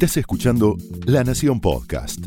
Estás 0.00 0.18
escuchando 0.18 0.76
La 1.06 1.24
Nación 1.24 1.60
Podcast. 1.60 2.20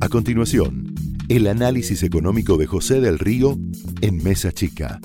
A 0.00 0.08
continuación, 0.08 0.92
el 1.28 1.46
análisis 1.46 2.02
económico 2.02 2.56
de 2.56 2.66
José 2.66 3.00
del 3.00 3.20
Río 3.20 3.56
en 4.00 4.20
Mesa 4.24 4.50
Chica. 4.50 4.98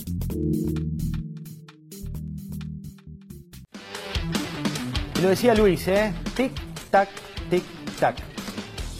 Lo 5.22 5.29
decía 5.29 5.54
Luis, 5.54 5.88
¿eh? 5.88 6.15
Tic, 6.35 6.54
tac, 6.90 7.10
tic, 7.52 7.63
tac. 8.00 8.16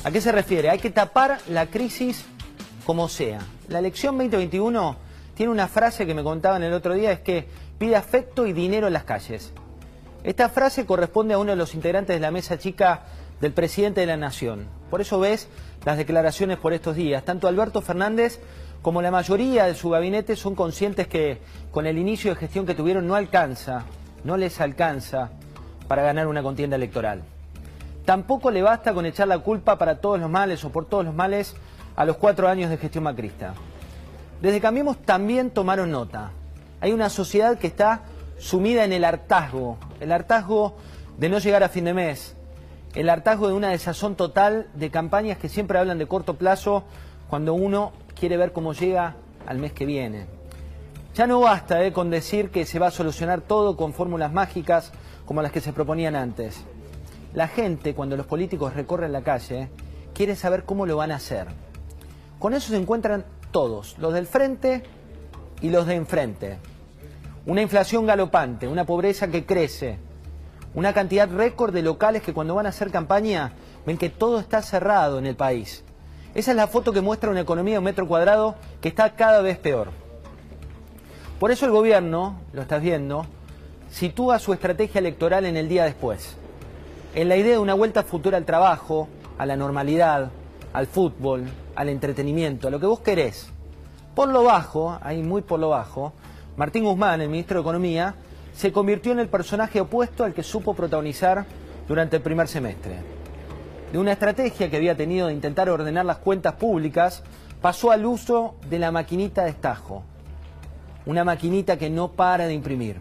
¿A 0.04 0.12
qué 0.12 0.22
se 0.22 0.32
refiere? 0.32 0.70
Hay 0.70 0.78
que 0.78 0.92
tapar 0.92 1.40
la 1.50 1.66
crisis 1.66 2.26
como 2.86 3.10
sea. 3.10 3.40
La 3.70 3.80
elección 3.80 4.20
2021 4.20 4.98
tiene 5.34 5.52
una 5.52 5.68
frase 5.68 6.06
que 6.06 6.14
me 6.14 6.22
contaban 6.22 6.62
el 6.62 6.74
otro 6.74 6.94
día, 6.94 7.12
es 7.12 7.22
que 7.22 7.48
pide 7.80 7.96
afecto 7.96 8.46
y 8.46 8.54
dinero 8.54 8.86
en 8.86 8.94
las 8.94 9.06
calles. 9.06 9.52
Esta 10.24 10.50
frase 10.50 10.86
corresponde 10.86 11.34
a 11.34 11.38
uno 11.38 11.52
de 11.52 11.58
los 11.58 11.74
integrantes 11.74 12.16
de 12.16 12.20
la 12.20 12.32
mesa 12.32 12.58
chica 12.58 13.04
del 13.40 13.54
presidente 13.54 14.02
de 14.02 14.08
la 14.08 14.18
Nación. 14.18 14.68
Por 14.90 15.00
eso 15.02 15.20
ves 15.20 15.48
las 15.86 15.98
declaraciones 15.98 16.58
por 16.58 16.74
estos 16.74 16.96
días. 16.96 17.24
Tanto 17.24 17.48
Alberto 17.48 17.82
Fernández 17.82 18.40
como 18.82 19.02
la 19.02 19.12
mayoría 19.12 19.66
de 19.66 19.76
su 19.76 19.90
gabinete 19.90 20.36
son 20.36 20.56
conscientes 20.56 21.08
que 21.08 21.40
con 21.72 21.86
el 21.86 21.98
inicio 21.98 22.32
de 22.32 22.40
gestión 22.40 22.66
que 22.66 22.76
tuvieron 22.76 23.08
no 23.08 23.16
alcanza, 23.16 23.84
no 24.24 24.36
les 24.36 24.60
alcanza 24.60 25.32
para 25.88 26.04
ganar 26.04 26.28
una 26.28 26.44
contienda 26.44 26.76
electoral. 26.76 27.24
Tampoco 28.06 28.52
le 28.52 28.62
basta 28.62 28.94
con 28.94 29.06
echar 29.06 29.28
la 29.28 29.40
culpa 29.40 29.78
para 29.78 30.00
todos 30.00 30.20
los 30.20 30.30
males 30.30 30.64
o 30.66 30.70
por 30.70 30.86
todos 30.86 31.06
los 31.06 31.14
males 31.14 31.56
a 31.96 32.06
los 32.06 32.18
cuatro 32.18 32.48
años 32.48 32.70
de 32.70 32.78
gestión 32.78 33.04
macrista. 33.06 33.54
Desde 34.42 34.62
Cambiemos 34.62 34.98
también 34.98 35.50
tomaron 35.50 35.92
nota. 35.92 36.32
Hay 36.82 36.92
una 36.92 37.10
sociedad 37.10 37.58
que 37.58 37.68
está 37.68 38.04
sumida 38.40 38.86
en 38.86 38.94
el 38.94 39.06
hartazgo, 39.06 39.78
el 40.00 40.12
hartazgo 40.12 40.76
de 41.18 41.30
no 41.30 41.38
llegar 41.40 41.64
a 41.64 41.70
fin 41.70 41.86
de 41.86 41.94
mes, 41.94 42.36
el 42.96 43.10
hartazgo 43.10 43.48
de 43.48 43.54
una 43.54 43.70
desazón 43.70 44.16
total 44.16 44.68
de 44.74 44.90
campañas 44.90 45.38
que 45.38 45.50
siempre 45.50 45.78
hablan 45.78 46.00
de 46.00 46.08
corto 46.08 46.36
plazo 46.36 46.84
cuando 47.30 47.54
uno 47.54 47.92
quiere 48.20 48.38
ver 48.38 48.52
cómo 48.52 48.74
llega 48.74 49.16
al 49.46 49.60
mes 49.60 49.74
que 49.74 49.86
viene. 49.86 50.26
Ya 51.14 51.28
no 51.28 51.42
basta 51.42 51.84
eh, 51.84 51.92
con 51.92 52.10
decir 52.10 52.50
que 52.50 52.66
se 52.66 52.80
va 52.80 52.88
a 52.88 52.92
solucionar 52.92 53.42
todo 53.42 53.76
con 53.76 53.94
fórmulas 53.94 54.32
mágicas 54.32 54.92
como 55.26 55.42
las 55.42 55.52
que 55.52 55.62
se 55.62 55.74
proponían 55.74 56.16
antes. 56.16 56.64
La 57.34 57.48
gente, 57.48 57.94
cuando 57.94 58.18
los 58.18 58.26
políticos 58.26 58.74
recorren 58.74 59.12
la 59.12 59.22
calle, 59.22 59.70
quiere 60.14 60.36
saber 60.36 60.64
cómo 60.64 60.86
lo 60.86 60.98
van 60.98 61.12
a 61.12 61.16
hacer. 61.16 61.48
Con 62.40 62.54
eso 62.54 62.70
se 62.70 62.78
encuentran 62.78 63.26
todos, 63.52 63.98
los 64.00 64.14
del 64.14 64.26
frente 64.26 64.84
y 65.62 65.70
los 65.70 65.86
de 65.86 65.96
enfrente. 65.96 66.58
Una 67.50 67.64
inflación 67.64 68.06
galopante, 68.06 68.68
una 68.68 68.86
pobreza 68.86 69.28
que 69.28 69.44
crece, 69.44 69.98
una 70.76 70.94
cantidad 70.94 71.28
récord 71.28 71.74
de 71.74 71.82
locales 71.82 72.22
que 72.22 72.32
cuando 72.32 72.54
van 72.54 72.68
a 72.68 72.70
hacer 72.70 72.92
campaña 72.92 73.54
ven 73.88 73.98
que 73.98 74.12
todo 74.12 74.40
está 74.40 74.62
cerrado 74.62 75.18
en 75.18 75.26
el 75.26 75.36
país. 75.36 75.84
Esa 76.36 76.52
es 76.52 76.58
la 76.58 76.68
foto 76.68 76.94
que 76.94 77.02
muestra 77.02 77.32
una 77.32 77.40
economía 77.40 77.74
de 77.74 77.78
un 77.80 77.86
metro 77.86 78.08
cuadrado 78.08 78.54
que 78.82 78.90
está 78.90 79.16
cada 79.16 79.42
vez 79.42 79.58
peor. 79.58 79.88
Por 81.40 81.50
eso 81.50 81.66
el 81.66 81.72
gobierno, 81.72 82.40
lo 82.54 82.62
estás 82.62 82.84
viendo, 82.84 83.26
sitúa 83.90 84.38
su 84.38 84.54
estrategia 84.54 85.00
electoral 85.00 85.44
en 85.46 85.58
el 85.58 85.70
día 85.70 85.86
después, 85.86 86.38
en 87.16 87.30
la 87.30 87.36
idea 87.36 87.54
de 87.54 87.58
una 87.58 87.74
vuelta 87.74 88.04
futura 88.04 88.38
al 88.38 88.46
trabajo, 88.46 89.08
a 89.40 89.48
la 89.48 89.56
normalidad, 89.56 90.30
al 90.72 90.86
fútbol, 90.86 91.46
al 91.74 91.90
entretenimiento, 91.90 92.68
a 92.68 92.72
lo 92.72 92.80
que 92.80 92.86
vos 92.86 93.00
querés. 93.00 93.50
Por 94.14 94.30
lo 94.30 94.44
bajo, 94.44 95.00
ahí 95.02 95.24
muy 95.24 95.42
por 95.42 95.60
lo 95.60 95.70
bajo, 95.70 96.14
Martín 96.60 96.84
Guzmán, 96.84 97.22
el 97.22 97.30
ministro 97.30 97.56
de 97.56 97.62
Economía, 97.62 98.16
se 98.54 98.74
convirtió 98.74 99.14
en 99.14 99.20
el 99.20 99.30
personaje 99.30 99.80
opuesto 99.80 100.26
al 100.26 100.34
que 100.34 100.44
supo 100.44 100.74
protagonizar 100.74 101.46
durante 101.88 102.18
el 102.18 102.22
primer 102.22 102.50
semestre. 102.50 102.98
De 103.94 103.98
una 103.98 104.12
estrategia 104.12 104.70
que 104.70 104.76
había 104.76 104.98
tenido 104.98 105.28
de 105.28 105.34
intentar 105.34 105.70
ordenar 105.70 106.04
las 106.04 106.18
cuentas 106.18 106.56
públicas, 106.56 107.24
pasó 107.62 107.92
al 107.92 108.06
uso 108.06 108.56
de 108.70 108.78
la 108.78 108.92
maquinita 108.92 109.46
de 109.46 109.52
estajo. 109.52 110.04
Una 111.06 111.24
maquinita 111.24 111.78
que 111.78 111.90
no 111.90 112.12
para 112.12 112.46
de 112.46 112.56
imprimir. 112.56 113.00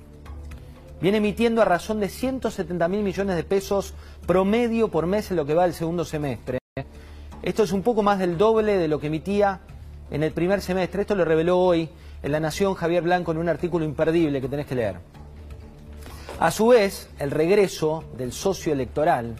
Viene 1.01 1.19
emitiendo 1.19 1.61
a 1.61 1.65
razón 1.65 1.99
de 1.99 2.11
170 2.11 2.87
mil 2.87 3.03
millones 3.03 3.35
de 3.35 3.43
pesos 3.43 3.93
promedio 4.25 4.87
por 4.87 5.07
mes 5.07 5.33
en 5.33 5.37
lo 5.37 5.47
que 5.47 5.55
va 5.55 5.65
el 5.65 5.75
segundo 5.75 6.05
semestre. 6.05 6.61
Esto 7.43 7.65
es 7.65 7.73
un 7.73 7.83
poco 7.83 8.05
más 8.05 8.21
del 8.21 8.39
doble 8.39 8.79
de 8.79 8.87
lo 8.87 9.01
que 9.01 9.09
emitía 9.09 9.63
en 10.13 10.23
el 10.23 10.31
primer 10.31 10.61
semestre. 10.61 11.01
Esto 11.03 11.17
lo 11.17 11.25
reveló 11.25 11.59
hoy 11.59 11.91
en 12.23 12.33
La 12.33 12.41
Nación 12.41 12.75
Javier 12.75 13.03
Blanco 13.03 13.33
en 13.33 13.39
un 13.39 13.49
artículo 13.49 13.85
imperdible 13.85 14.41
que 14.41 14.49
tenés 14.49 14.67
que 14.67 14.75
leer. 14.75 14.97
A 16.41 16.51
su 16.51 16.69
vez, 16.69 17.09
el 17.19 17.31
regreso 17.31 18.05
del 18.17 18.33
socio 18.33 18.73
electoral, 18.73 19.37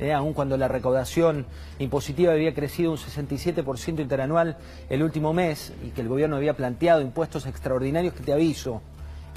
eh, 0.00 0.12
aun 0.12 0.32
cuando 0.32 0.56
la 0.56 0.66
recaudación 0.66 1.46
impositiva 1.78 2.32
había 2.32 2.54
crecido 2.54 2.90
un 2.90 2.98
67% 2.98 4.00
interanual 4.00 4.56
el 4.90 5.04
último 5.04 5.32
mes 5.32 5.72
y 5.84 5.90
que 5.90 6.00
el 6.00 6.08
gobierno 6.08 6.36
había 6.36 6.54
planteado 6.54 7.00
impuestos 7.00 7.46
extraordinarios, 7.46 8.14
que 8.14 8.24
te 8.24 8.32
aviso, 8.32 8.82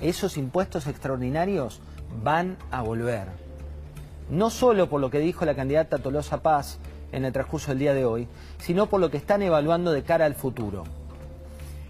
esos 0.02 0.38
impuestos 0.38 0.88
extraordinarios 0.88 1.82
van 2.24 2.58
a 2.72 2.82
volver. 2.82 3.28
No 4.32 4.50
solo 4.50 4.90
por 4.90 5.00
lo 5.00 5.12
que 5.12 5.20
dijo 5.20 5.46
la 5.46 5.56
candidata 5.56 6.00
Tolosa 6.00 6.42
Paz 6.42 6.80
en 7.12 7.26
el 7.26 7.34
transcurso 7.34 7.70
del 7.70 7.80
día 7.80 7.94
de 7.94 8.06
hoy, 8.06 8.28
sino 8.60 8.88
por 8.88 9.00
lo 9.00 9.12
que 9.12 9.18
están 9.18 9.42
evaluando 9.42 9.92
de 9.92 10.04
cara 10.04 10.26
al 10.26 10.36
futuro. 10.36 10.84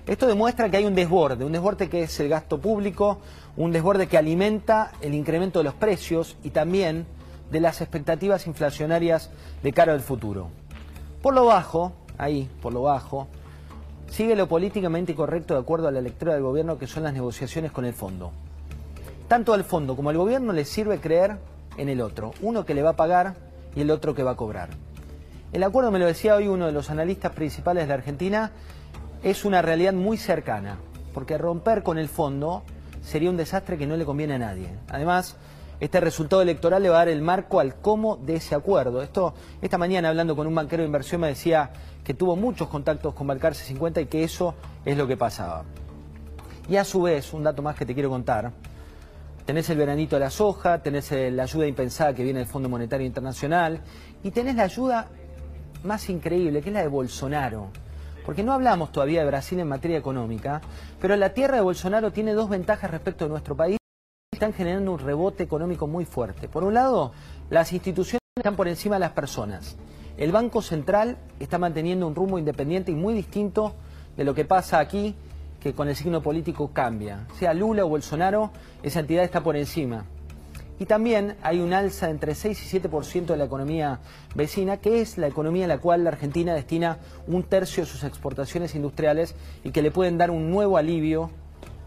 Esto 0.08 0.26
demuestra 0.26 0.70
que 0.70 0.78
hay 0.78 0.86
un 0.86 0.96
desborde, 0.96 1.44
un 1.44 1.52
desborde 1.52 1.90
que 1.90 2.04
es 2.04 2.20
el 2.22 2.30
gasto 2.30 2.60
público, 2.60 3.20
un 3.58 3.74
desborde 3.74 4.08
que 4.08 4.18
alimenta 4.18 4.94
el 5.02 5.14
incremento 5.14 5.60
de 5.60 5.66
los 5.66 5.74
precios 5.74 6.38
y 6.44 6.52
también 6.52 7.06
de 7.52 7.60
las 7.60 7.82
expectativas 7.82 8.48
inflacionarias 8.48 9.30
de 9.62 9.74
cara 9.74 9.92
al 9.92 10.00
futuro. 10.00 10.48
Por 11.22 11.34
lo 11.34 11.44
bajo, 11.44 11.92
ahí, 12.18 12.50
por 12.62 12.72
lo 12.72 12.84
bajo, 12.84 13.28
sigue 14.10 14.38
lo 14.38 14.48
políticamente 14.48 15.14
correcto 15.14 15.56
de 15.56 15.60
acuerdo 15.60 15.90
a 15.90 15.92
la 15.92 16.00
lectura 16.00 16.34
del 16.34 16.44
gobierno 16.44 16.78
que 16.78 16.88
son 16.88 17.04
las 17.04 17.14
negociaciones 17.14 17.74
con 17.74 17.84
el 17.84 17.94
fondo. 17.94 18.32
Tanto 19.28 19.54
al 19.54 19.66
fondo 19.66 19.98
como 19.98 20.10
al 20.10 20.18
gobierno 20.18 20.54
le 20.54 20.64
sirve 20.64 21.02
creer 21.02 21.38
en 21.76 21.90
el 21.90 22.00
otro, 22.00 22.32
uno 22.42 22.66
que 22.66 22.74
le 22.74 22.82
va 22.82 22.92
a 22.92 22.96
pagar 22.96 23.36
y 23.76 23.82
el 23.82 23.92
otro 23.92 24.16
que 24.16 24.24
va 24.24 24.32
a 24.32 24.36
cobrar. 24.38 24.70
El 25.52 25.64
acuerdo, 25.64 25.92
me 25.92 26.00
lo 26.00 26.06
decía 26.06 26.36
hoy 26.36 26.48
uno 26.48 26.66
de 26.66 26.72
los 26.72 26.90
analistas 26.90 27.34
principales 27.34 27.88
de 27.88 27.94
Argentina, 27.94 28.52
es 29.24 29.46
una 29.46 29.62
realidad 29.62 29.94
muy 29.94 30.18
cercana, 30.18 30.78
porque 31.14 31.38
romper 31.38 31.84
con 31.84 31.98
el 31.98 32.10
fondo 32.10 32.64
sería 33.02 33.30
un 33.30 33.38
desastre 33.38 33.78
que 33.78 33.88
no 33.88 33.98
le 33.98 34.06
conviene 34.06 34.36
a 34.36 34.40
nadie. 34.40 34.70
Además, 34.90 35.38
este 35.80 36.00
resultado 36.00 36.42
electoral 36.42 36.82
le 36.82 36.90
va 36.90 36.96
a 36.96 37.00
dar 37.00 37.10
el 37.10 37.22
marco 37.22 37.60
al 37.60 37.76
cómo 37.76 38.18
de 38.18 38.36
ese 38.36 38.56
acuerdo. 38.56 39.02
Esto, 39.02 39.34
esta 39.62 39.78
mañana 39.78 40.10
hablando 40.10 40.36
con 40.36 40.48
un 40.48 40.56
banquero 40.56 40.82
de 40.82 40.88
inversión 40.88 41.22
me 41.22 41.28
decía 41.28 41.72
que 42.04 42.14
tuvo 42.14 42.36
muchos 42.36 42.68
contactos 42.68 43.14
con 43.14 43.28
Balcarce 43.28 43.64
50 43.64 44.02
y 44.02 44.06
que 44.08 44.24
eso 44.24 44.56
es 44.86 44.98
lo 44.98 45.08
que 45.08 45.18
pasaba. 45.18 45.66
Y 46.68 46.76
a 46.76 46.84
su 46.84 47.04
vez, 47.04 47.34
un 47.34 47.44
dato 47.44 47.62
más 47.62 47.76
que 47.76 47.86
te 47.86 47.94
quiero 47.94 48.10
contar, 48.10 48.52
tenés 49.46 49.70
el 49.70 49.78
veranito 49.78 50.16
de 50.16 50.22
la 50.22 50.30
soja, 50.30 50.82
tenés 50.82 51.12
la 51.12 51.44
ayuda 51.44 51.68
impensada 51.68 52.14
que 52.14 52.24
viene 52.24 52.40
del 52.40 52.48
Fondo 52.48 52.70
Monetario 52.70 53.06
Internacional 53.06 53.82
y 54.24 54.32
tenés 54.32 54.56
la 54.56 54.64
ayuda 54.64 55.08
más 55.84 56.10
increíble, 56.10 56.62
que 56.62 56.70
es 56.70 56.74
la 56.74 56.82
de 56.82 56.88
Bolsonaro 56.88 57.70
porque 58.28 58.44
no 58.44 58.52
hablamos 58.52 58.92
todavía 58.92 59.22
de 59.22 59.26
Brasil 59.26 59.58
en 59.58 59.70
materia 59.70 59.98
económica, 59.98 60.60
pero 61.00 61.16
la 61.16 61.34
tierra 61.34 61.56
de 61.56 61.62
Bolsonaro 61.62 62.12
tiene 62.12 62.34
dos 62.34 62.50
ventajas 62.50 62.92
respecto 62.92 63.24
a 63.24 63.30
nuestro 63.30 63.56
país 63.56 63.78
están 64.34 64.52
generando 64.52 64.92
un 64.92 65.00
rebote 65.00 65.44
económico 65.44 65.88
muy 65.88 66.04
fuerte. 66.04 66.50
Por 66.50 66.66
un 66.66 66.74
lado, 66.74 67.14
las 67.50 67.72
instituciones 67.72 68.20
están 68.36 68.58
por 68.58 68.68
encima 68.68 68.98
de 68.98 69.00
las 69.00 69.12
personas. 69.12 69.78
El 70.18 70.34
Banco 70.34 70.62
Central 70.62 71.18
está 71.40 71.58
manteniendo 71.58 72.06
un 72.06 72.16
rumbo 72.16 72.38
independiente 72.38 72.92
y 72.92 72.96
muy 72.96 73.14
distinto 73.14 73.76
de 74.18 74.26
lo 74.26 74.36
que 74.36 74.44
pasa 74.44 74.80
aquí, 74.80 75.16
que 75.62 75.72
con 75.72 75.88
el 75.88 75.96
signo 75.96 76.22
político 76.22 76.72
cambia. 76.74 77.28
Sea 77.40 77.54
Lula 77.54 77.86
o 77.86 77.88
Bolsonaro, 77.88 78.52
esa 78.84 79.00
entidad 79.00 79.24
está 79.24 79.40
por 79.40 79.56
encima. 79.56 80.04
Y 80.80 80.86
también 80.86 81.36
hay 81.42 81.60
un 81.60 81.74
alza 81.74 82.10
entre 82.10 82.36
6 82.36 82.74
y 82.74 82.80
7% 82.80 83.26
de 83.26 83.38
la 83.38 83.46
economía 83.46 84.00
vecina, 84.36 84.78
que 84.78 85.02
es 85.02 85.18
la 85.18 85.28
economía 85.28 85.66
a 85.66 85.68
la 85.68 85.80
cual 85.80 86.04
la 86.04 86.12
Argentina 86.12 86.54
destina 86.54 87.00
un 87.26 87.44
tercio 87.44 87.84
de 87.84 87.90
sus 87.90 88.04
exportaciones 88.04 88.76
industriales 88.76 89.34
y 89.64 89.72
que 89.72 89.82
le 89.82 89.90
pueden 89.90 90.18
dar 90.18 90.30
un 90.30 90.52
nuevo 90.52 90.78
alivio 90.78 91.32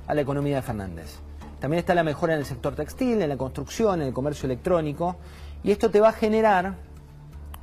a 0.08 0.14
la 0.14 0.22
economía 0.22 0.56
de 0.56 0.62
Fernández. 0.62 1.20
También 1.60 1.78
está 1.78 1.94
la 1.94 2.02
mejora 2.02 2.32
en 2.32 2.40
el 2.40 2.46
sector 2.46 2.74
textil, 2.74 3.22
en 3.22 3.28
la 3.28 3.36
construcción, 3.36 4.00
en 4.00 4.08
el 4.08 4.14
comercio 4.14 4.46
electrónico. 4.46 5.16
Y 5.62 5.70
esto 5.70 5.90
te 5.90 6.00
va 6.00 6.08
a 6.08 6.12
generar 6.12 6.74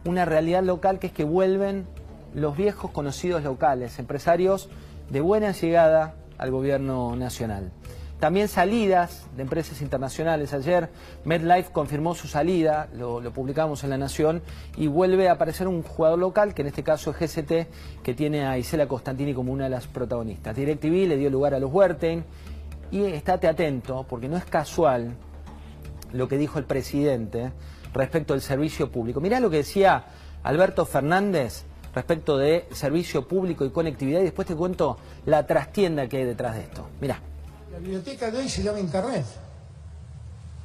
una 0.06 0.24
realidad 0.24 0.64
local 0.64 1.00
que 1.00 1.08
es 1.08 1.14
que 1.14 1.24
vuelven 1.24 1.86
los 2.34 2.56
viejos 2.56 2.92
conocidos 2.92 3.44
locales, 3.44 3.98
empresarios 4.00 4.70
de 5.10 5.20
buena 5.20 5.52
llegada 5.52 6.16
al 6.38 6.52
gobierno 6.52 7.16
nacional. 7.16 7.72
También 8.20 8.48
salidas 8.48 9.28
de 9.36 9.44
empresas 9.44 9.82
internacionales. 9.82 10.52
Ayer 10.52 10.90
MedLife 11.24 11.72
confirmó 11.72 12.16
su 12.16 12.28
salida, 12.28 12.88
lo, 12.94 13.22
publicamos 13.32 13.84
en 13.84 13.92
La 13.92 13.98
Nación, 13.98 14.42
y 14.76 14.88
vuelve 14.88 15.30
a 15.30 15.34
aparecer 15.34 15.68
un 15.68 15.84
jugador 15.84 16.18
local, 16.18 16.56
que 16.56 16.64
en 16.64 16.70
este 16.70 16.84
caso 16.84 17.12
es 17.12 17.18
GCT, 17.18 18.02
que 18.02 18.14
tiene 18.16 18.48
a 18.48 18.58
Isela 18.58 18.88
Costantini 18.88 19.36
como 19.36 19.54
una 19.54 19.66
de 19.66 19.70
las 19.70 19.86
protagonistas. 19.86 20.56
DirecTV 20.56 21.08
le 21.08 21.18
dio 21.18 21.30
lugar 21.30 21.54
a 21.54 21.60
los 21.60 21.72
Huerten, 21.72 22.26
y 22.90 23.04
estate 23.04 23.48
atento, 23.48 24.06
porque 24.10 24.30
no 24.30 24.38
es 24.38 24.46
casual 24.46 25.14
lo 26.12 26.28
que 26.28 26.38
dijo 26.38 26.58
el 26.58 26.66
presidente 26.66 27.52
respecto 27.94 28.34
del 28.34 28.42
servicio 28.42 28.92
público. 28.92 29.22
Mirá 29.22 29.40
lo 29.40 29.50
que 29.50 29.58
decía 29.58 30.06
Alberto 30.44 30.86
Fernández 30.86 31.66
respecto 31.94 32.38
de 32.38 32.66
servicio 32.72 33.28
público 33.28 33.66
y 33.66 33.72
conectividad 33.72 34.22
y 34.22 34.24
después 34.24 34.48
te 34.48 34.56
cuento 34.56 34.98
la 35.26 35.46
trastienda 35.46 36.08
que 36.08 36.18
hay 36.18 36.26
detrás 36.26 36.56
de 36.56 36.62
esto. 36.62 36.88
Mirá. 37.02 37.22
La 37.72 37.80
biblioteca 37.80 38.32
de 38.32 38.40
hoy 38.40 38.50
se 38.50 38.64
llama 38.64 38.80
Internet, 38.80 39.26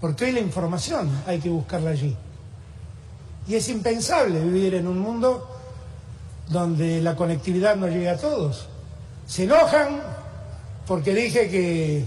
porque 0.00 0.26
hoy 0.26 0.32
la 0.32 0.40
información 0.40 1.24
hay 1.26 1.40
que 1.40 1.48
buscarla 1.48 1.90
allí. 1.90 2.16
Y 3.48 3.56
es 3.56 3.68
impensable 3.68 4.38
vivir 4.38 4.74
en 4.74 4.86
un 4.86 5.00
mundo 5.00 5.48
donde 6.48 7.00
la 7.02 7.16
conectividad 7.16 7.74
no 7.74 7.88
llega 7.88 8.12
a 8.12 8.16
todos. 8.16 8.68
Se 9.26 9.44
enojan 9.44 10.00
porque 10.86 11.12
dije 11.12 11.50
que, 11.50 12.04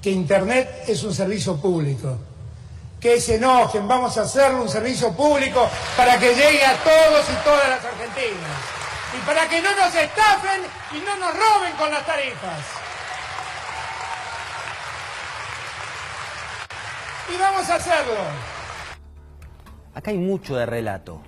que 0.00 0.10
Internet 0.10 0.84
es 0.86 1.02
un 1.02 1.12
servicio 1.12 1.56
público. 1.56 2.18
Que 3.00 3.20
se 3.20 3.36
enojen, 3.36 3.86
vamos 3.88 4.16
a 4.16 4.22
hacerlo 4.22 4.62
un 4.62 4.68
servicio 4.68 5.12
público 5.12 5.68
para 5.96 6.18
que 6.18 6.34
llegue 6.34 6.64
a 6.64 6.76
todos 6.84 7.24
y 7.30 7.44
todas 7.44 7.68
las 7.68 7.84
argentinas. 7.84 8.58
Y 9.16 9.26
para 9.26 9.48
que 9.48 9.60
no 9.60 9.74
nos 9.74 9.94
estafen 9.94 10.62
y 10.92 11.00
no 11.00 11.16
nos 11.16 11.32
roben 11.34 11.72
con 11.76 11.90
las 11.90 12.06
tarifas. 12.06 12.77
Y 17.32 17.38
vamos 17.38 17.68
a 17.68 17.74
hacerlo. 17.76 18.14
Acá 19.94 20.10
hay 20.10 20.18
mucho 20.18 20.56
de 20.56 20.64
relato. 20.64 21.20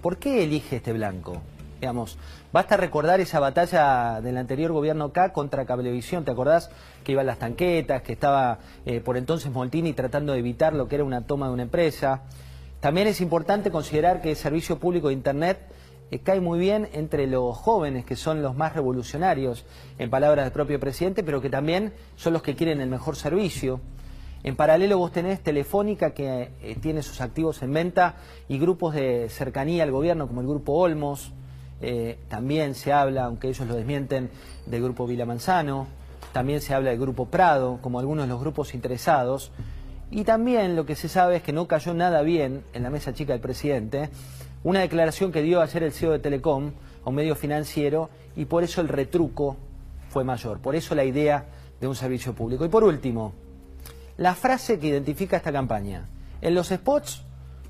¿Por 0.00 0.16
qué 0.16 0.44
elige 0.44 0.76
este 0.76 0.92
blanco? 0.92 1.42
Digamos, 1.80 2.18
basta 2.52 2.76
recordar 2.76 3.20
esa 3.20 3.40
batalla 3.40 4.20
del 4.20 4.38
anterior 4.38 4.72
gobierno 4.72 5.06
acá 5.06 5.32
contra 5.32 5.66
Cablevisión, 5.66 6.24
¿te 6.24 6.30
acordás? 6.30 6.70
Que 7.04 7.12
iban 7.12 7.26
las 7.26 7.38
tanquetas, 7.38 8.02
que 8.02 8.12
estaba 8.12 8.58
eh, 8.86 9.00
por 9.00 9.16
entonces 9.16 9.50
Moltini 9.50 9.92
tratando 9.92 10.32
de 10.32 10.38
evitar 10.38 10.74
lo 10.74 10.88
que 10.88 10.96
era 10.96 11.04
una 11.04 11.26
toma 11.26 11.48
de 11.48 11.52
una 11.52 11.62
empresa. 11.64 12.22
También 12.80 13.06
es 13.06 13.20
importante 13.20 13.70
considerar 13.70 14.22
que 14.22 14.30
el 14.30 14.36
servicio 14.36 14.78
público 14.78 15.08
de 15.08 15.14
Internet 15.14 15.58
eh, 16.10 16.20
cae 16.20 16.40
muy 16.40 16.58
bien 16.58 16.88
entre 16.92 17.26
los 17.26 17.56
jóvenes, 17.56 18.04
que 18.04 18.16
son 18.16 18.42
los 18.42 18.56
más 18.56 18.74
revolucionarios, 18.74 19.66
en 19.98 20.08
palabras 20.10 20.46
del 20.46 20.52
propio 20.52 20.80
presidente, 20.80 21.22
pero 21.22 21.40
que 21.40 21.50
también 21.50 21.92
son 22.16 22.32
los 22.32 22.42
que 22.42 22.56
quieren 22.56 22.80
el 22.80 22.88
mejor 22.88 23.16
servicio. 23.16 23.80
En 24.42 24.56
paralelo 24.56 24.96
vos 24.96 25.12
tenés 25.12 25.40
Telefónica 25.40 26.12
que 26.12 26.50
eh, 26.62 26.76
tiene 26.80 27.02
sus 27.02 27.20
activos 27.20 27.62
en 27.62 27.74
venta 27.74 28.14
y 28.48 28.58
grupos 28.58 28.94
de 28.94 29.28
cercanía 29.28 29.82
al 29.82 29.90
gobierno 29.90 30.26
como 30.26 30.40
el 30.40 30.46
Grupo 30.46 30.72
Olmos, 30.72 31.32
eh, 31.82 32.18
también 32.28 32.74
se 32.74 32.92
habla, 32.92 33.24
aunque 33.24 33.48
ellos 33.48 33.66
lo 33.68 33.74
desmienten, 33.74 34.30
del 34.66 34.82
grupo 34.82 35.06
Vila 35.06 35.26
Manzano, 35.26 35.86
también 36.32 36.60
se 36.62 36.74
habla 36.74 36.90
del 36.90 36.98
grupo 36.98 37.26
Prado, 37.26 37.78
como 37.82 37.98
algunos 37.98 38.26
de 38.26 38.28
los 38.30 38.40
grupos 38.40 38.74
interesados, 38.74 39.50
y 40.10 40.24
también 40.24 40.74
lo 40.74 40.86
que 40.86 40.96
se 40.96 41.08
sabe 41.08 41.36
es 41.36 41.42
que 41.42 41.52
no 41.52 41.68
cayó 41.68 41.92
nada 41.92 42.22
bien 42.22 42.64
en 42.72 42.82
la 42.82 42.90
mesa 42.90 43.12
chica 43.12 43.32
del 43.32 43.42
presidente, 43.42 44.08
una 44.62 44.80
declaración 44.80 45.32
que 45.32 45.42
dio 45.42 45.60
ayer 45.60 45.82
el 45.82 45.92
CEO 45.92 46.12
de 46.12 46.18
Telecom 46.18 46.72
a 47.04 47.08
un 47.08 47.14
medio 47.14 47.34
financiero, 47.34 48.08
y 48.36 48.46
por 48.46 48.62
eso 48.62 48.80
el 48.80 48.88
retruco 48.88 49.56
fue 50.08 50.24
mayor, 50.24 50.60
por 50.60 50.74
eso 50.74 50.94
la 50.94 51.04
idea 51.04 51.46
de 51.80 51.88
un 51.88 51.94
servicio 51.94 52.34
público. 52.34 52.64
Y 52.64 52.68
por 52.68 52.84
último, 52.84 53.32
la 54.20 54.34
frase 54.34 54.78
que 54.78 54.88
identifica 54.88 55.38
esta 55.38 55.50
campaña. 55.50 56.04
En 56.42 56.54
los 56.54 56.68
spots 56.68 57.22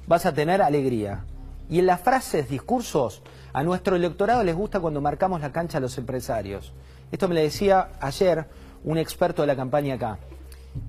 vas 0.08 0.26
a 0.26 0.34
tener 0.34 0.60
alegría, 0.60 1.22
y 1.68 1.78
en 1.78 1.86
las 1.86 2.00
frases, 2.00 2.48
discursos, 2.48 3.22
a 3.52 3.62
nuestro 3.62 3.94
electorado 3.94 4.42
les 4.42 4.56
gusta 4.56 4.80
cuando 4.80 5.00
marcamos 5.00 5.40
la 5.40 5.52
cancha 5.52 5.78
a 5.78 5.80
los 5.80 5.96
empresarios. 5.96 6.72
Esto 7.12 7.28
me 7.28 7.36
lo 7.36 7.40
decía 7.40 7.90
ayer 8.00 8.46
un 8.82 8.98
experto 8.98 9.42
de 9.42 9.46
la 9.46 9.54
campaña 9.54 9.94
acá. 9.94 10.18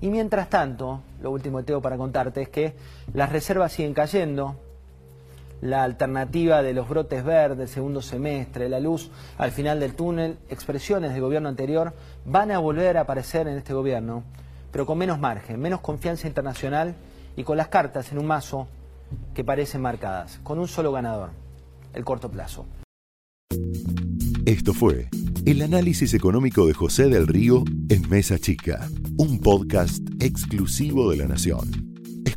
Y 0.00 0.08
mientras 0.08 0.50
tanto, 0.50 1.02
lo 1.20 1.30
último 1.30 1.58
que 1.58 1.64
tengo 1.64 1.80
para 1.80 1.96
contarte 1.96 2.42
es 2.42 2.48
que 2.48 2.74
las 3.14 3.30
reservas 3.30 3.70
siguen 3.70 3.94
cayendo, 3.94 4.56
la 5.60 5.84
alternativa 5.84 6.60
de 6.60 6.72
los 6.72 6.88
brotes 6.88 7.22
verdes, 7.22 7.70
segundo 7.70 8.02
semestre, 8.02 8.68
la 8.68 8.80
luz 8.80 9.12
al 9.38 9.52
final 9.52 9.78
del 9.78 9.94
túnel, 9.94 10.38
expresiones 10.48 11.12
del 11.12 11.22
gobierno 11.22 11.48
anterior, 11.48 11.94
van 12.24 12.50
a 12.50 12.58
volver 12.58 12.96
a 12.96 13.02
aparecer 13.02 13.46
en 13.46 13.58
este 13.58 13.74
gobierno, 13.74 14.24
pero 14.72 14.86
con 14.86 14.98
menos 14.98 15.20
margen, 15.20 15.60
menos 15.60 15.80
confianza 15.80 16.26
internacional 16.26 16.96
y 17.36 17.44
con 17.44 17.56
las 17.56 17.68
cartas 17.68 18.10
en 18.10 18.18
un 18.18 18.26
mazo 18.26 18.66
que 19.34 19.44
parecen 19.44 19.82
marcadas, 19.82 20.40
con 20.42 20.58
un 20.58 20.66
solo 20.66 20.90
ganador, 20.90 21.30
el 21.92 22.04
corto 22.04 22.30
plazo. 22.30 22.66
Esto 24.46 24.74
fue 24.74 25.08
el 25.44 25.62
análisis 25.62 26.14
económico 26.14 26.66
de 26.66 26.74
José 26.74 27.08
del 27.08 27.26
Río 27.26 27.64
en 27.88 28.08
Mesa 28.08 28.38
Chica, 28.38 28.88
un 29.18 29.38
podcast 29.38 30.02
exclusivo 30.20 31.10
de 31.10 31.18
La 31.18 31.26
Nación. 31.26 31.91